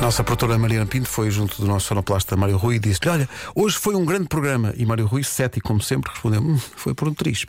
Nossa 0.00 0.24
produtora 0.24 0.58
Mariana 0.58 0.86
Pinto 0.86 1.08
foi 1.08 1.30
junto 1.30 1.60
do 1.60 1.66
nosso 1.68 1.88
sonoplasta 1.88 2.34
Mário 2.34 2.56
Rui 2.56 2.76
e 2.76 2.78
disse-lhe: 2.78 3.10
Olha, 3.10 3.28
hoje 3.54 3.76
foi 3.76 3.94
um 3.94 4.04
grande 4.04 4.28
programa. 4.28 4.72
E 4.76 4.86
Mário 4.86 5.06
Rui, 5.06 5.22
cético 5.22 5.68
como 5.68 5.82
sempre, 5.82 6.10
respondeu: 6.10 6.40
hum, 6.40 6.58
Foi 6.76 6.94
por 6.94 7.06
um 7.08 7.14
triz. 7.14 7.44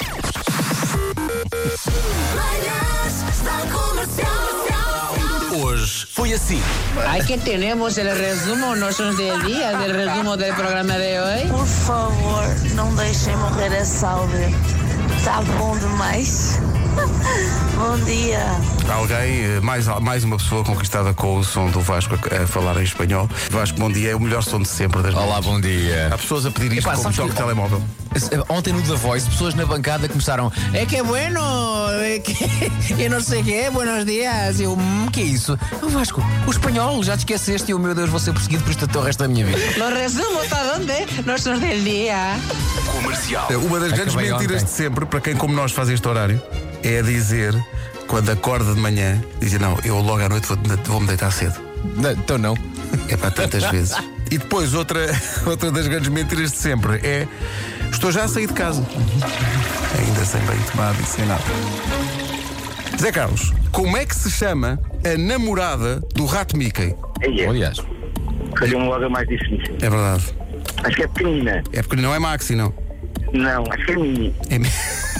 Hoje 5.64 6.08
foi 6.12 6.34
assim. 6.34 6.62
Aquí 7.08 7.38
tenemos 7.38 7.98
el 7.98 8.14
resumo, 8.16 8.76
son 8.92 9.16
del 9.16 9.42
día, 9.44 9.78
del 9.78 9.94
resumo 9.94 10.36
del 10.36 10.54
programa 10.54 10.98
de 10.98 11.20
hoy. 11.20 11.48
Por 11.50 11.66
favor, 11.66 12.44
não 12.76 12.94
deixem 12.96 13.36
morrer 13.38 13.74
a 13.76 13.86
saúde. 13.86 14.54
Está 15.18 15.42
bom 15.58 15.78
demais. 15.78 16.60
Bom 17.76 17.98
dia. 18.06 18.46
Alguém, 18.94 19.44
eh, 19.46 19.60
mais, 19.62 19.88
mais 20.02 20.24
uma 20.24 20.38
pessoa 20.38 20.64
conquistada 20.64 21.14
com 21.14 21.38
o 21.38 21.44
som 21.44 21.70
do 21.70 21.80
Vasco 21.82 22.16
a, 22.16 22.44
a 22.44 22.48
falar 22.48 22.78
em 22.80 22.84
espanhol. 22.84 23.30
Vasco, 23.50 23.78
bom 23.80 23.92
dia, 23.92 24.12
é 24.12 24.16
o 24.16 24.20
melhor 24.20 24.44
som 24.44 24.60
de 24.62 24.68
sempre 24.68 25.02
das 25.02 25.14
Olá, 25.14 25.26
manhãs. 25.26 25.46
bom 25.46 25.62
dia. 25.62 26.10
Há 26.12 26.18
pessoas 26.18 26.46
a 26.46 26.52
pedir 26.52 26.74
isto 26.78 26.88
Epá, 26.88 26.92
como 26.92 27.04
sabes 27.04 27.18
toque 27.18 27.30
que- 27.30 27.36
de 27.36 27.42
telemóvel. 27.42 27.82
Ontem 28.50 28.74
no 28.74 28.82
The 28.82 28.96
Voice, 28.96 29.30
pessoas 29.30 29.56
na 29.56 29.66
bancada 29.66 30.10
começaram. 30.10 30.52
É 30.74 30.86
que 30.86 30.98
é 30.98 31.04
bueno, 31.04 31.40
é 32.02 32.20
que 32.20 32.36
eu 33.02 33.10
não 33.10 33.22
sei 33.22 33.42
o 33.42 33.44
que 33.46 33.54
é, 33.54 33.72
buenos 33.72 34.06
dias. 34.06 34.60
Eu, 34.60 34.74
hum, 34.74 35.08
que 35.12 35.22
é 35.22 35.24
isso? 35.24 35.58
O 35.82 35.88
Vasco, 35.90 36.22
o 36.46 36.52
espanhol, 36.52 37.02
já 37.04 37.16
te 37.16 37.20
esqueceste 37.20 37.72
e 37.72 37.74
o 37.74 37.80
meu 37.80 37.96
Deus, 37.96 38.10
vou 38.10 38.20
ser 38.20 38.34
perseguido 38.34 38.64
por 38.64 38.72
isto 38.72 38.84
até 38.86 39.00
o 39.00 39.02
resto 39.02 39.20
da 39.20 39.30
minha 39.30 39.46
vida. 39.46 39.58
Los 39.78 39.94
resumos, 39.94 40.52
¿a 40.52 40.64
dónde? 40.74 41.06
No 41.26 41.38
son 41.40 41.60
del 41.62 41.84
día. 41.86 42.36
Eh, 43.50 43.56
Uma 43.56 43.80
das 43.80 43.92
grandes 43.94 44.14
Acabei 44.14 44.32
mentiras 44.32 44.62
ontem. 44.64 44.66
de 44.66 44.72
sempre, 44.72 45.06
para 45.06 45.22
quem 45.22 45.36
como 45.38 45.54
nós 45.54 45.72
faz 45.72 45.88
este 45.90 46.06
horário, 46.08 46.42
é 46.84 47.02
dizer, 47.02 47.54
quando 48.08 48.30
acorda 48.32 48.74
de 48.74 48.80
manhã, 48.80 49.22
dizer: 49.40 49.60
Não, 49.60 49.78
eu 49.84 49.98
logo 50.00 50.22
à 50.24 50.30
noite 50.30 50.48
vou- 50.48 50.58
vou-me 50.86 51.08
deitar 51.08 51.32
cedo. 51.32 51.60
Não, 51.98 52.12
então 52.12 52.38
não. 52.38 52.56
É 53.10 53.16
para 53.18 53.32
tantas 53.32 53.64
vezes. 53.72 53.96
E 54.30 54.38
depois, 54.38 54.74
outra, 54.74 55.00
outra 55.46 55.72
das 55.72 55.88
grandes 55.88 56.10
mentiras 56.10 56.52
de 56.52 56.58
sempre 56.58 56.96
é: 57.06 57.28
Estou 57.92 58.12
já 58.12 58.24
a 58.24 58.28
sair 58.28 58.48
de 58.48 58.54
casa. 58.54 58.86
Ainda 60.00 60.26
sem 60.26 60.42
bem 60.42 60.58
tomado 60.72 60.98
e 61.02 61.06
sem 61.06 61.26
nada. 61.26 61.44
Zé 63.00 63.12
Carlos, 63.12 63.52
como 63.72 63.98
é 63.98 64.06
que 64.06 64.16
se 64.16 64.30
chama 64.30 64.80
a 65.04 65.18
namorada 65.18 66.02
do 66.14 66.26
rato 66.26 66.56
Mickey? 66.56 66.96
É, 67.22 67.48
Aliás, 67.48 67.78
calhou-me 68.56 68.88
logo 68.88 69.06
a 69.06 69.10
mais 69.10 69.28
difícil. 69.28 69.76
É 69.82 69.90
verdade. 69.90 70.24
Acho 70.84 70.96
que 70.96 71.04
é 71.04 71.08
pequenina. 71.08 71.64
É 71.74 71.82
porque 71.82 72.02
não 72.02 72.14
é 72.14 72.20
Maxi, 72.20 72.56
não. 72.56 72.74
Não, 73.34 73.64
acho 73.72 73.86
que 73.86 73.92
é 73.92 73.96
mini. 73.96 74.36
É 74.50 74.56
É 74.56 74.60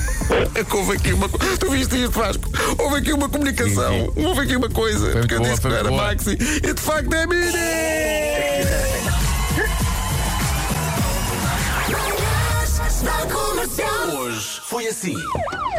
que 0.68 0.76
houve 0.76 0.94
aqui 0.94 1.14
uma 1.14 1.28
Tu 1.30 1.70
viste 1.72 1.96
isto, 1.96 2.12
Vasco? 2.12 2.44
Houve 2.78 2.98
aqui 2.98 3.14
uma 3.14 3.30
comunicação. 3.30 4.12
Houve 4.16 4.42
aqui 4.42 4.56
uma 4.56 4.70
coisa. 4.70 5.00
muito 5.06 5.20
porque 5.20 5.34
eu 5.36 5.40
boa, 5.40 5.50
disse 5.50 5.62
que 5.62 5.68
foi 5.68 5.72
não 5.72 5.78
era 5.78 5.90
boa. 5.90 6.04
Maxi. 6.04 6.32
E 6.64 6.74
de 6.74 6.82
facto 6.82 7.14
é 7.14 7.28
Mini! 7.28 7.52
hoje 14.18 14.62
foi 14.64 14.88
assim. 14.88 15.16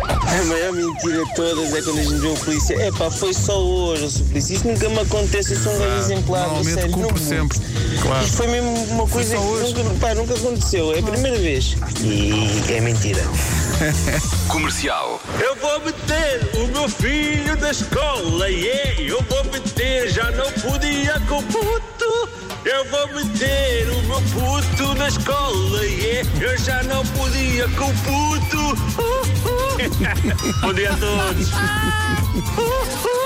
A 0.07 0.45
maior 0.45 0.73
mentira 0.73 1.25
de 1.25 1.35
todas 1.35 1.73
é 1.75 1.83
quando 1.83 1.99
a 1.99 2.03
gente 2.03 2.15
vê 2.17 2.27
o 2.29 2.35
polícia. 2.35 2.75
É 2.83 2.91
pá, 2.93 3.11
foi 3.11 3.33
só 3.33 3.59
hoje, 3.63 4.23
o 4.23 4.25
polícia. 4.27 4.55
Isso 4.55 4.67
nunca 4.67 4.89
me 4.89 4.99
acontece, 5.01 5.55
eu 5.55 5.61
sou 5.61 5.73
um 5.75 5.79
gajo 5.79 5.97
exemplar, 5.99 6.41
a 6.43 6.47
Normalmente 6.47 6.75
sério. 6.75 6.91
cumpre 6.93 7.21
não- 7.21 7.29
sempre. 7.29 7.59
Claro. 8.03 8.25
Isto 8.25 8.37
foi 8.37 8.47
mesmo 8.49 8.71
uma 8.85 9.07
coisa 9.09 9.37
que 9.37 9.43
nunca, 9.83 9.95
pá, 10.01 10.15
nunca 10.15 10.35
aconteceu, 10.35 10.93
é 10.95 10.99
a 10.99 11.03
primeira 11.03 11.39
vez. 11.39 11.77
E 12.01 12.73
é 12.73 12.81
mentira. 12.81 13.23
Comercial. 14.49 15.21
Eu 15.41 15.57
vou 15.57 15.81
meter 15.81 16.51
o 16.55 16.67
meu 16.69 16.89
filho 16.89 17.57
na 17.57 17.71
escola, 17.71 18.49
yeah. 18.49 19.01
Eu 19.01 19.21
vou 19.23 19.45
meter, 19.45 20.09
já 20.11 20.31
não 20.33 20.51
podia 20.53 21.19
com 21.29 21.39
o 21.39 21.43
puto. 21.43 22.29
Eu 22.65 22.85
vou 22.91 23.09
meter 23.09 23.89
o 23.91 24.03
meu 24.03 24.23
puto 24.23 24.95
na 24.95 25.09
escola, 25.09 25.85
yeah. 25.85 26.31
Eu 26.41 26.57
já 26.59 26.83
não 26.85 27.05
podia 27.07 27.69
com 27.71 27.87
o 27.87 27.95
puto. 28.05 28.59
Uh, 29.01 29.23
uh. 29.49 30.61
Bom 30.61 30.73
dia 30.73 30.93
a 30.93 30.97
todos. 30.97 31.51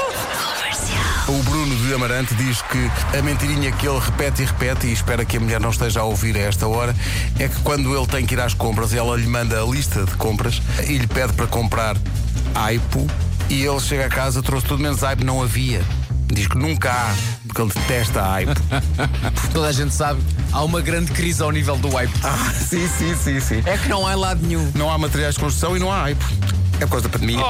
O 1.28 1.42
Bruno 1.42 1.74
de 1.74 1.92
Amarante 1.92 2.32
diz 2.36 2.62
que 2.62 3.18
a 3.18 3.20
mentirinha 3.20 3.72
que 3.72 3.88
ele 3.88 3.98
repete 3.98 4.42
e 4.42 4.44
repete, 4.44 4.86
e 4.86 4.92
espera 4.92 5.24
que 5.24 5.36
a 5.36 5.40
mulher 5.40 5.60
não 5.60 5.70
esteja 5.70 6.00
a 6.00 6.04
ouvir 6.04 6.36
a 6.36 6.40
esta 6.40 6.68
hora, 6.68 6.94
é 7.36 7.48
que 7.48 7.60
quando 7.62 7.96
ele 7.96 8.06
tem 8.06 8.24
que 8.24 8.34
ir 8.34 8.40
às 8.40 8.54
compras, 8.54 8.94
ela 8.94 9.16
lhe 9.16 9.26
manda 9.26 9.60
a 9.60 9.66
lista 9.66 10.04
de 10.04 10.12
compras 10.12 10.62
e 10.86 10.96
lhe 10.96 11.06
pede 11.08 11.32
para 11.32 11.48
comprar 11.48 11.96
aipo 12.54 13.04
e 13.50 13.64
ele 13.64 13.80
chega 13.80 14.06
a 14.06 14.08
casa, 14.08 14.40
trouxe 14.40 14.66
tudo 14.66 14.80
menos 14.80 15.02
aipo, 15.02 15.24
não 15.24 15.42
havia. 15.42 15.82
Diz 16.26 16.46
que 16.46 16.58
nunca 16.58 16.92
há, 16.92 17.14
porque 17.46 17.60
ele 17.60 17.72
detesta 17.72 18.22
a 18.22 18.34
aipo. 18.34 18.60
Toda 19.52 19.66
a 19.66 19.72
gente 19.72 19.94
sabe, 19.94 20.20
há 20.52 20.62
uma 20.62 20.80
grande 20.80 21.10
crise 21.10 21.42
ao 21.42 21.50
nível 21.50 21.76
do 21.76 21.94
wipe. 21.94 22.12
ah, 22.22 22.52
sim, 22.52 22.88
sim, 22.88 23.16
sim, 23.16 23.40
sim. 23.40 23.62
É 23.66 23.76
que 23.76 23.88
não 23.88 24.06
há 24.06 24.14
lado 24.14 24.46
nenhum. 24.46 24.70
Não 24.76 24.90
há 24.90 24.96
materiais 24.96 25.34
de 25.34 25.40
construção 25.40 25.76
e 25.76 25.80
não 25.80 25.90
há 25.90 26.04
aipo. 26.04 26.24
É 26.78 26.84
por 26.84 26.90
causa 26.90 27.08
da 27.08 27.12
pandemia. 27.12 27.40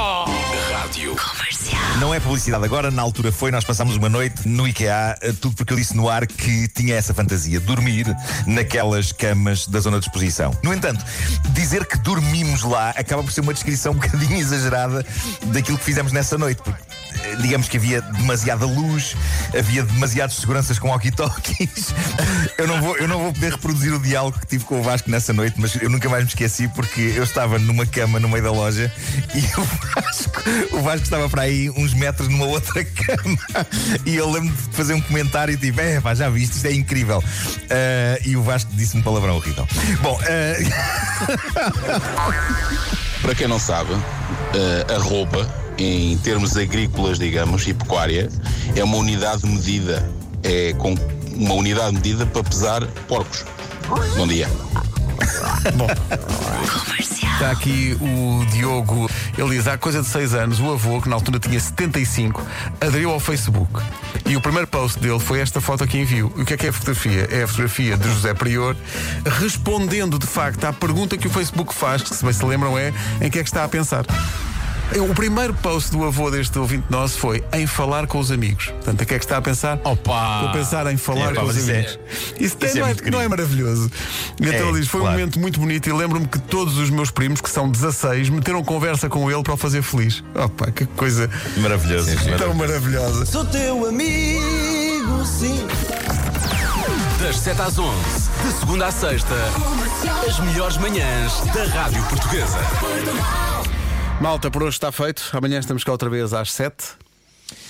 Não 1.98 2.14
é 2.14 2.20
publicidade 2.20 2.64
agora, 2.64 2.90
na 2.90 3.02
altura 3.02 3.32
foi, 3.32 3.50
nós 3.50 3.64
passámos 3.64 3.96
uma 3.96 4.08
noite 4.08 4.46
no 4.46 4.68
IKEA, 4.68 5.16
eh, 5.20 5.32
tudo 5.32 5.56
porque 5.56 5.72
eu 5.72 5.76
disse 5.76 5.96
no 5.96 6.08
ar 6.08 6.26
que 6.26 6.68
tinha 6.68 6.94
essa 6.94 7.12
fantasia, 7.12 7.58
dormir 7.58 8.06
naquelas 8.46 9.12
camas 9.12 9.66
da 9.66 9.80
zona 9.80 9.98
de 9.98 10.06
exposição. 10.06 10.56
No 10.62 10.72
entanto, 10.72 11.04
dizer 11.50 11.86
que 11.86 11.98
dormimos 11.98 12.62
lá 12.62 12.90
acaba 12.90 13.22
por 13.22 13.32
ser 13.32 13.40
uma 13.40 13.52
descrição 13.52 13.92
um 13.92 13.96
bocadinho 13.96 14.36
exagerada 14.38 15.04
daquilo 15.46 15.78
que 15.78 15.84
fizemos 15.84 16.12
nessa 16.12 16.38
noite. 16.38 16.62
Porque, 16.62 16.80
digamos 17.40 17.68
que 17.68 17.76
havia 17.76 18.00
demasiada 18.00 18.66
luz, 18.66 19.16
havia 19.56 19.82
demasiados 19.82 20.36
seguranças 20.36 20.78
com 20.78 20.88
walkie-talkies. 20.88 21.94
Eu 22.58 22.66
não, 22.66 22.80
vou, 22.80 22.96
eu 22.96 23.06
não 23.06 23.18
vou 23.18 23.32
poder 23.34 23.52
reproduzir 23.52 23.92
o 23.92 23.98
diálogo 23.98 24.38
que 24.38 24.46
tive 24.46 24.64
com 24.64 24.80
o 24.80 24.82
Vasco 24.82 25.10
nessa 25.10 25.32
noite, 25.32 25.56
mas 25.58 25.74
eu 25.76 25.90
nunca 25.90 26.08
mais 26.08 26.24
me 26.24 26.28
esqueci 26.30 26.68
porque 26.68 27.12
eu 27.14 27.22
estava 27.22 27.58
numa 27.58 27.84
cama 27.84 28.18
no 28.18 28.30
meio 28.30 28.42
da 28.42 28.50
loja 28.50 28.90
e 29.34 29.40
o 29.60 29.64
Vasco, 29.94 30.42
o 30.72 30.80
Vasco 30.80 31.02
estava 31.04 31.28
para 31.28 31.42
aí 31.42 31.68
uns 31.70 31.92
metros 31.92 32.28
numa 32.28 32.46
outra 32.46 32.82
cama. 32.96 33.66
E 34.06 34.16
eu 34.16 34.30
lembro 34.30 34.54
de 34.54 34.74
fazer 34.74 34.94
um 34.94 35.00
comentário 35.02 35.56
tipo: 35.58 35.78
É, 35.80 36.00
pá, 36.00 36.14
já 36.14 36.30
viste, 36.30 36.56
isto 36.56 36.66
é 36.66 36.72
incrível. 36.72 37.22
Ah, 37.70 38.18
e 38.24 38.36
o 38.36 38.42
Vasco 38.42 38.70
disse-me 38.74 39.02
palavrão 39.02 39.36
horrível. 39.36 39.68
Bom, 40.00 40.18
ah, 40.22 40.56
Para 43.22 43.34
quem 43.34 43.48
não 43.48 43.58
sabe, 43.58 43.92
eh, 44.54 44.94
a 44.94 44.98
roupa, 44.98 45.48
em 45.78 46.16
termos 46.18 46.56
agrícolas, 46.56 47.18
digamos, 47.18 47.66
e 47.66 47.74
pecuária, 47.74 48.28
é 48.74 48.84
uma 48.84 48.96
unidade 48.96 49.46
medida. 49.46 50.08
É 50.42 50.72
com 50.74 50.94
uma 51.34 51.54
unidade 51.54 51.94
medida 51.94 52.24
para 52.26 52.42
pesar 52.44 52.86
porcos. 53.08 53.44
Bom 54.16 54.26
dia. 54.26 54.48
Está 57.36 57.50
aqui 57.50 57.96
o 58.00 58.44
Diogo. 58.46 59.10
Ele 59.36 59.56
diz: 59.56 59.66
há 59.66 59.76
coisa 59.76 60.00
de 60.00 60.08
6 60.08 60.34
anos, 60.34 60.60
o 60.60 60.72
avô, 60.72 61.00
que 61.00 61.08
na 61.08 61.16
altura 61.16 61.38
tinha 61.38 61.58
75, 61.58 62.42
aderiu 62.80 63.10
ao 63.10 63.20
Facebook. 63.20 63.82
E 64.24 64.36
o 64.36 64.40
primeiro 64.40 64.66
post 64.66 64.98
dele 64.98 65.18
foi 65.18 65.40
esta 65.40 65.60
foto 65.60 65.86
que 65.86 65.98
enviou. 65.98 66.32
E 66.36 66.42
o 66.42 66.44
que 66.44 66.54
é 66.54 66.56
que 66.56 66.66
é 66.66 66.70
a 66.70 66.72
fotografia? 66.72 67.28
É 67.30 67.42
a 67.42 67.46
fotografia 67.46 67.96
de 67.96 68.08
José 68.08 68.34
Prior 68.34 68.76
respondendo 69.38 70.18
de 70.18 70.26
facto 70.26 70.64
à 70.64 70.72
pergunta 70.72 71.16
que 71.16 71.26
o 71.26 71.30
Facebook 71.30 71.74
faz, 71.74 72.02
que 72.02 72.14
se 72.14 72.24
bem 72.24 72.32
se 72.32 72.44
lembram 72.44 72.78
é 72.78 72.92
em 73.20 73.30
que 73.30 73.38
é 73.38 73.42
que 73.42 73.48
está 73.48 73.64
a 73.64 73.68
pensar. 73.68 74.04
O 74.94 75.14
primeiro 75.14 75.52
post 75.54 75.90
do 75.90 76.04
avô 76.04 76.30
deste 76.30 76.56
ouvinte 76.58 76.84
nosso 76.88 77.18
foi 77.18 77.44
em 77.52 77.66
falar 77.66 78.06
com 78.06 78.18
os 78.18 78.30
amigos. 78.30 78.66
Portanto, 78.66 79.02
a 79.02 79.04
que 79.04 79.14
é 79.14 79.18
que 79.18 79.24
está 79.24 79.36
a 79.36 79.42
pensar? 79.42 79.78
Opa! 79.84 80.34
Estou 80.36 80.48
a 80.48 80.52
pensar 80.52 80.86
em 80.92 80.96
falar 80.96 81.32
Epá, 81.32 81.40
com 81.42 81.46
os 81.48 81.68
é- 81.68 81.72
amigos. 81.72 81.98
Isso, 82.38 82.56
isso 82.62 82.78
é 82.78 82.80
não, 82.80 82.86
é, 82.86 82.94
muito 82.94 83.10
não 83.10 83.20
é 83.20 83.28
maravilhoso. 83.28 83.90
E 84.40 84.46
então 84.46 84.66
É, 84.66 84.68
ele 84.70 84.80
diz: 84.80 84.88
foi 84.88 85.00
um 85.00 85.04
claro. 85.04 85.18
momento 85.18 85.40
muito 85.40 85.58
bonito 85.60 85.88
e 85.88 85.92
lembro-me 85.92 86.26
que 86.26 86.38
todos 86.38 86.78
os 86.78 86.88
meus 86.88 87.10
primos, 87.10 87.40
que 87.40 87.50
são 87.50 87.68
16, 87.68 88.30
meteram 88.30 88.62
conversa 88.64 89.08
com 89.08 89.30
ele 89.30 89.42
para 89.42 89.54
o 89.54 89.56
fazer 89.56 89.82
feliz. 89.82 90.22
Opa, 90.34 90.70
que 90.70 90.86
coisa 90.86 91.28
maravilhoso. 91.58 92.10
tão 92.38 92.54
maravilhosa. 92.54 93.26
Sou 93.26 93.44
teu 93.44 93.86
amigo, 93.86 95.24
sim. 95.26 95.66
Das 97.20 97.38
7 97.38 97.60
às 97.60 97.78
11, 97.78 97.96
de 98.44 98.52
segunda 98.60 98.86
à 98.86 98.92
sexta, 98.92 99.34
as 100.28 100.38
melhores 100.40 100.76
manhãs 100.76 101.32
da 101.52 101.64
Rádio 101.64 102.02
Portuguesa. 102.04 102.58
Malta, 104.20 104.50
por 104.50 104.62
hoje 104.62 104.76
está 104.76 104.90
feito. 104.90 105.22
Amanhã 105.32 105.58
estamos 105.58 105.84
cá 105.84 105.92
outra 105.92 106.08
vez 106.08 106.32
às 106.32 106.50
7. 106.52 106.74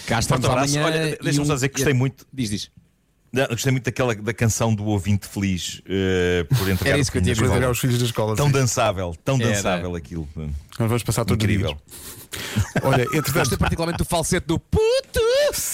Cá 0.07 0.19
estamos 0.21 0.47
amanhã. 0.47 0.85
Olha, 0.85 1.19
deixa-me 1.23 1.41
um- 1.45 1.45
só 1.47 1.55
dizer 1.55 1.69
que 1.69 1.75
gostei 1.77 1.93
muito. 1.95 2.27
Diz, 2.33 2.51
diz. 2.51 2.71
Não, 3.33 3.47
Gostei 3.49 3.73
muito 3.73 3.85
daquela 3.85 4.15
da 4.15 4.33
canção 4.33 4.73
do 4.75 4.85
ouvinte 4.87 5.27
feliz 5.27 5.83
eh, 5.87 6.47
por 6.49 6.71
entregar 6.71 6.91
Era 6.91 6.99
o 6.99 7.01
isso 7.03 7.13
que 7.13 7.19
eu 7.19 7.23
tinha 7.23 7.35
Para 7.37 7.47
entregar 7.47 7.71
os 7.71 7.79
filhos 7.79 7.99
da 7.99 8.05
escola. 8.07 8.35
Tão 8.37 8.47
sim. 8.47 8.53
dançável, 8.53 9.15
tão 9.25 9.37
Era. 9.41 9.51
dançável 9.51 9.95
aquilo. 9.97 10.27
Nós 10.37 10.89
vamos 10.89 11.03
passar 11.03 11.25
todos 11.25 11.43
Incrível. 11.45 11.69
dias. 11.77 12.83
Olha, 12.83 13.03
entretanto. 13.13 13.39
Gostei 13.41 13.59
particularmente 13.59 13.99
do 13.99 14.05
falsete 14.05 14.47
do 14.47 14.59
puto. 14.59 14.86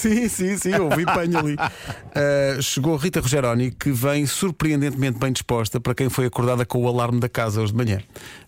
Sim, 0.03 0.27
sim, 0.27 0.57
sim, 0.57 0.75
ouvi 0.75 1.05
panho 1.05 1.37
ali. 1.39 1.53
Uh, 1.55 2.61
chegou 2.61 2.95
Rita 2.97 3.21
Rogeroni, 3.21 3.71
que 3.71 3.89
vem 3.91 4.25
surpreendentemente 4.25 5.17
bem 5.17 5.31
disposta 5.31 5.79
para 5.79 5.95
quem 5.95 6.09
foi 6.09 6.25
acordada 6.25 6.65
com 6.65 6.83
o 6.83 6.87
alarme 6.89 7.21
da 7.21 7.29
casa 7.29 7.61
hoje 7.61 7.71
de 7.71 7.77
manhã. 7.77 7.99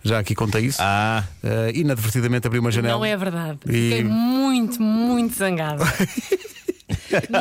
Já 0.03 0.19
aqui 0.19 0.35
contei 0.35 0.65
isso. 0.65 0.79
Ah, 0.81 1.23
Uh, 1.43 1.69
inadvertidamente 1.75 2.47
abriu 2.47 2.59
uma 2.61 2.71
janela. 2.71 2.95
Não 2.97 3.05
é 3.05 3.15
verdade. 3.15 3.59
E- 3.67 3.71
Fiquei 3.89 4.03
muito, 4.03 4.81
muito 4.81 5.35
zangada. 5.35 5.85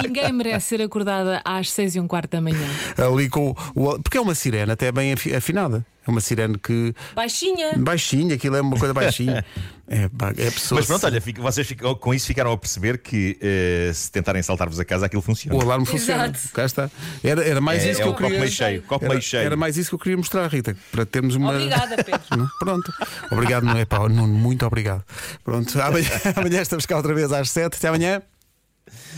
Ninguém 0.03 0.33
merece 0.33 0.67
ser 0.69 0.83
acordada 0.83 1.41
às 1.45 1.71
seis 1.71 1.95
e 1.95 2.01
um 2.01 2.07
quarto 2.07 2.31
da 2.31 2.41
manhã. 2.41 2.67
Ali 2.97 3.29
com 3.29 3.55
o. 3.75 3.99
Porque 4.01 4.19
é 4.19 4.21
uma 4.21 4.35
sirene 4.35 4.73
até 4.73 4.91
bem 4.93 5.13
afi- 5.13 5.35
afinada. 5.35 5.85
É 6.07 6.11
uma 6.11 6.21
sirene 6.21 6.59
que. 6.59 6.95
Baixinha. 7.15 7.73
Baixinha, 7.79 8.35
aquilo 8.35 8.57
é 8.57 8.61
uma 8.61 8.77
coisa 8.79 8.93
baixinha. 8.93 9.43
É, 9.89 10.03
é 10.03 10.49
a 10.49 10.53
pessoa. 10.53 10.79
Mas 10.79 10.87
pronto, 10.87 11.07
olha, 11.07 11.23
vocês 11.39 11.67
ficam- 11.67 11.95
com 11.95 12.13
isso 12.13 12.27
ficaram 12.27 12.53
a 12.53 12.59
perceber 12.59 12.99
que 12.99 13.39
eh, 13.41 13.91
se 13.95 14.11
tentarem 14.13 14.43
saltar-vos 14.43 14.79
a 14.79 14.85
casa, 14.85 15.07
aquilo 15.07 15.23
funciona. 15.23 15.57
O 15.57 15.63
alarme 15.63 15.87
funciona. 15.87 16.25
Exato. 16.27 16.53
Cá 16.53 16.65
está. 16.67 16.91
Era, 17.23 17.43
era 17.43 17.59
mais 17.61 17.83
É, 17.85 17.91
isso 17.91 18.01
é 18.01 18.03
que 18.03 18.09
eu 18.09 18.13
copo 18.13 18.25
queria. 18.25 18.39
meio 18.41 18.53
cheio, 18.53 18.83
copo 18.83 19.05
era, 19.07 19.15
meio 19.15 19.23
cheio. 19.23 19.43
era 19.45 19.57
mais 19.57 19.79
isso 19.79 19.89
que 19.91 19.95
eu 19.95 19.99
queria 19.99 20.17
mostrar, 20.19 20.47
Rita, 20.49 20.77
para 20.93 21.07
termos 21.07 21.37
uma. 21.37 21.53
Obrigada, 21.55 21.97
Pedro. 22.05 22.51
Pronto. 22.59 22.93
Obrigado, 23.31 23.65
não 23.65 23.77
é 23.79 23.85
pá, 23.87 24.01
Nuno, 24.07 24.29
muito 24.29 24.67
obrigado. 24.67 25.03
Pronto, 25.43 25.81
amanhã, 25.81 26.09
amanhã 26.37 26.61
estamos 26.61 26.85
cá 26.85 26.97
outra 26.99 27.15
vez 27.15 27.33
às 27.33 27.49
7. 27.51 27.77
Até 27.79 27.89
amanhã. 27.89 28.21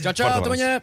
Tchau, 0.02 0.12
tchau, 0.12 0.28
até 0.28 0.46
amanhã. 0.46 0.82